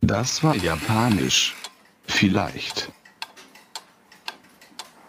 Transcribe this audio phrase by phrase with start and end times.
[0.00, 1.54] Das war japanisch.
[2.06, 2.90] Vielleicht.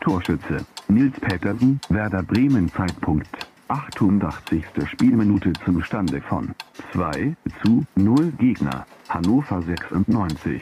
[0.01, 4.63] Torschütze Nils Petersen, Werder Bremen Zeitpunkt 88.
[4.91, 6.53] Spielminute zum Stande von
[6.91, 10.61] 2 zu 0 Gegner Hannover 96.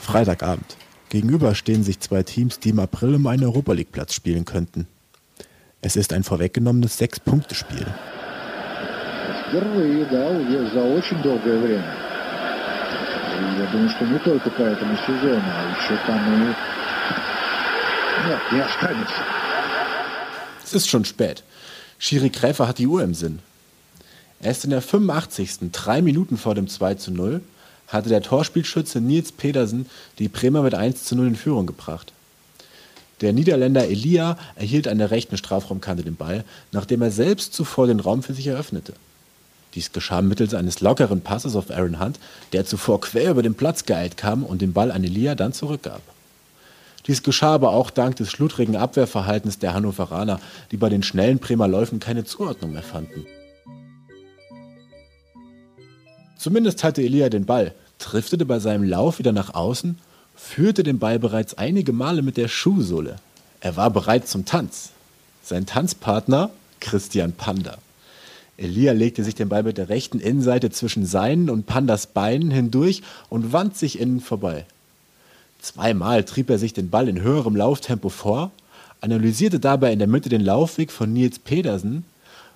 [0.00, 0.76] Freitagabend.
[1.08, 4.86] Gegenüber stehen sich zwei Teams, die im April um einen Europa League Platz spielen könnten.
[5.80, 7.86] Es ist ein vorweggenommenes 6 Punkte Spiel.
[9.48, 11.94] Впервые, да, за очень долгое время.
[13.38, 15.40] И я думаю, что не только по этому сезону,
[20.68, 21.44] es ist schon spät.
[21.98, 23.38] Schiri Gräfer hat die Uhr im Sinn.
[24.38, 25.72] Erst in der 85.
[25.72, 27.40] drei Minuten vor dem 2 zu 0
[27.86, 29.86] hatte der Torspielschütze Nils Pedersen
[30.18, 32.12] die Bremer mit 1 zu 0 in Führung gebracht.
[33.22, 38.00] Der Niederländer Elia erhielt an der rechten Strafraumkante den Ball, nachdem er selbst zuvor den
[38.00, 38.92] Raum für sich eröffnete.
[39.74, 42.18] Dies geschah mittels eines lockeren Passes auf Aaron Hunt,
[42.52, 46.02] der zuvor quer über den Platz geeilt kam und den Ball an Elia dann zurückgab.
[47.08, 51.66] Dies geschah aber auch dank des schludrigen Abwehrverhaltens der Hannoveraner, die bei den schnellen Bremer
[51.66, 53.26] Läufen keine Zuordnung mehr fanden.
[56.36, 59.98] Zumindest hatte Elia den Ball, driftete bei seinem Lauf wieder nach außen,
[60.36, 63.16] führte den Ball bereits einige Male mit der Schuhsohle.
[63.60, 64.90] Er war bereit zum Tanz.
[65.42, 67.78] Sein Tanzpartner Christian Panda.
[68.58, 73.02] Elia legte sich den Ball mit der rechten Innenseite zwischen seinen und Pandas Beinen hindurch
[73.30, 74.66] und wand sich innen vorbei.
[75.60, 78.52] Zweimal trieb er sich den Ball in höherem Lauftempo vor,
[79.00, 82.04] analysierte dabei in der Mitte den Laufweg von Nils Pedersen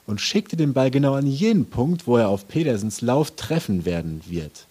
[0.06, 4.22] und schickte den Ball genau an jenen Punkt, wo er auf Pedersens Lauf treffen werden
[4.28, 4.66] wird.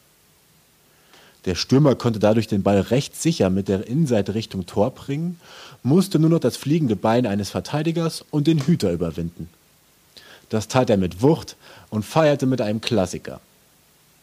[1.46, 5.40] Der Stürmer konnte dadurch den Ball recht sicher mit der Innenseite Richtung Tor bringen,
[5.82, 9.50] musste nur noch das fliegende Bein eines Verteidigers und den Hüter überwinden.
[10.50, 11.56] Das tat er mit Wucht
[11.90, 13.42] und feierte mit einem Klassiker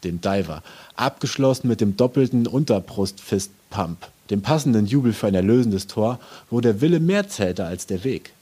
[0.05, 0.63] dem Diver,
[0.97, 3.99] abgeschlossen mit dem doppelten Unterbrust-Fist-Pump,
[4.31, 6.21] dem passenden Jubel für ein erlösendes Tor,
[6.51, 8.33] wo der Wille mehr zählte als der Weg.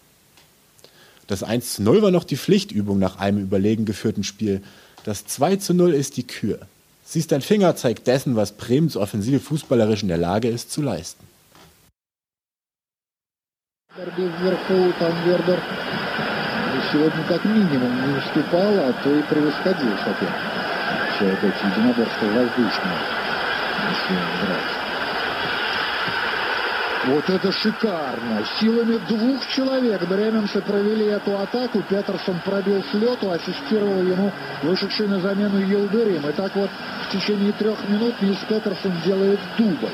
[1.26, 4.62] Das 1 zu 0 war noch die Pflichtübung nach einem überlegen geführten Spiel.
[5.04, 6.58] Das 2 zu 0 ist die Kür.
[7.04, 11.24] Sie ist ein Fingerzeig dessen, was Bremens Offensive fußballerisch in der Lage ist zu leisten.
[16.92, 20.65] Сегодня как минимум не уступала, а то и превосходил соперника.
[21.24, 22.98] Единоборство воздушное,
[23.90, 24.14] если
[24.46, 24.86] брать.
[27.06, 28.44] Вот это шикарно!
[28.58, 31.80] Силами двух человек бременцы провели эту атаку.
[31.88, 34.32] Петерсон пробил с лету, ассистировал ему
[34.64, 36.28] вышедший на замену Елдырим.
[36.28, 36.68] И так вот
[37.06, 39.88] в течение трех минут Нils Петерсон делает дубль.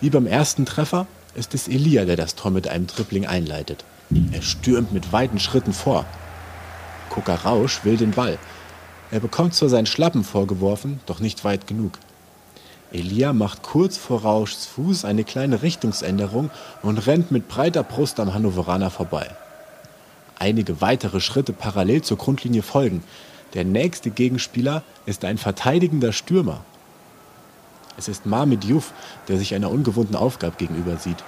[0.00, 3.84] Wie beim ersten Treffer ist es Elia, der das Tor mit einem Tripling einleitet.
[4.32, 6.06] Er stürmt mit weiten Schritten vor,
[7.14, 8.38] Gucker Rausch will den Ball.
[9.10, 11.98] Er bekommt zwar seinen Schlappen vorgeworfen, doch nicht weit genug.
[12.92, 16.50] Elia macht kurz vor Rauschs Fuß eine kleine Richtungsänderung
[16.82, 19.30] und rennt mit breiter Brust am Hannoveraner vorbei.
[20.38, 23.04] Einige weitere Schritte parallel zur Grundlinie folgen.
[23.54, 26.64] Der nächste Gegenspieler ist ein verteidigender Stürmer.
[27.96, 28.92] Es ist Mahmed Yuf,
[29.28, 31.22] der sich einer ungewohnten Aufgabe gegenüber sieht.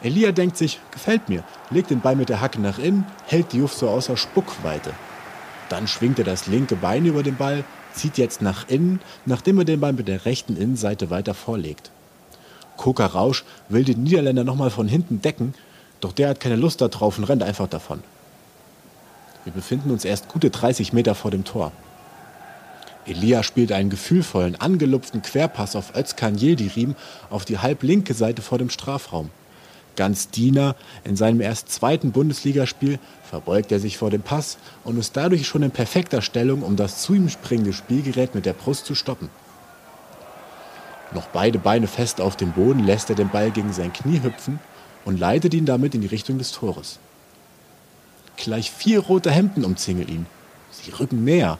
[0.00, 3.58] Elia denkt sich, gefällt mir, legt den Ball mit der Hacke nach innen, hält die
[3.58, 4.92] Juff so außer Spuckweite.
[5.68, 7.64] Dann schwingt er das linke Bein über den Ball,
[7.94, 11.90] zieht jetzt nach innen, nachdem er den Ball mit der rechten Innenseite weiter vorlegt.
[12.76, 15.54] Koka Rausch will den Niederländer nochmal von hinten decken,
[16.00, 18.02] doch der hat keine Lust darauf und rennt einfach davon.
[19.42, 21.72] Wir befinden uns erst gute 30 Meter vor dem Tor.
[23.04, 26.94] Elia spielt einen gefühlvollen, angelupften Querpass auf Özkan Yildirim
[27.30, 29.30] auf die halblinke Seite vor dem Strafraum.
[29.98, 35.16] Ganz Diener in seinem erst zweiten Bundesligaspiel verbeugt er sich vor dem Pass und ist
[35.16, 38.94] dadurch schon in perfekter Stellung, um das zu ihm springende Spielgerät mit der Brust zu
[38.94, 39.28] stoppen.
[41.12, 44.60] Noch beide Beine fest auf dem Boden lässt er den Ball gegen sein Knie hüpfen
[45.04, 47.00] und leitet ihn damit in die Richtung des Tores.
[48.36, 50.26] Gleich vier rote Hemden umzingeln ihn.
[50.70, 51.58] Sie rücken näher.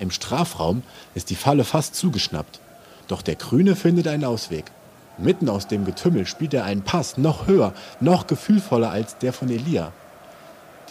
[0.00, 0.82] Im Strafraum
[1.14, 2.58] ist die Falle fast zugeschnappt.
[3.06, 4.72] Doch der Grüne findet einen Ausweg.
[5.16, 9.48] Mitten aus dem Getümmel spielt er einen Pass noch höher, noch gefühlvoller als der von
[9.48, 9.92] Elia.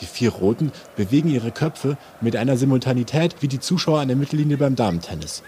[0.02, 4.58] Die vier Roten bewegen ihre Köpfe mit einer Simultanität wie die Zuschauer an der Mittellinie
[4.58, 5.44] beim Damentennis.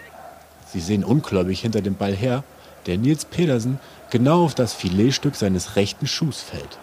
[0.72, 2.44] Sie sehen ungläubig hinter dem Ball her,
[2.86, 3.80] der Nils Pedersen
[4.10, 6.77] genau auf das Filetstück seines rechten Schuhs fällt.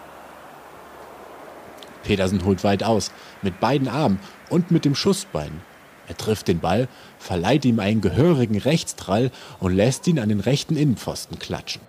[2.03, 3.11] Pedersen holt weit aus,
[3.41, 4.19] mit beiden Armen
[4.49, 5.61] und mit dem Schussbein.
[6.07, 10.75] Er trifft den Ball, verleiht ihm einen gehörigen Rechtstrall und lässt ihn an den rechten
[10.75, 11.81] Innenpfosten klatschen.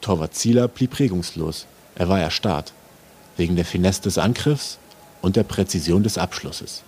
[0.00, 1.66] Torwart Zieler blieb regungslos.
[1.94, 2.72] Er war erstarrt.
[3.36, 4.78] Wegen der Finesse des Angriffs
[5.20, 6.82] und der Präzision des Abschlusses.